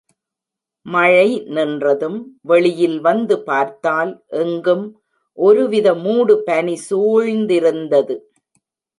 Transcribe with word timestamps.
மழை 0.85 1.43
நின்றதும், 1.47 2.15
வெளியில் 2.41 2.99
வந்து 2.99 3.35
பார்த்தால், 3.41 4.23
எங்கும் 4.29 4.85
ஒருவித 5.37 5.93
மூடு 5.95 6.43
பனி 6.43 6.75
சூழ்ந்திருந்தது. 6.89 8.15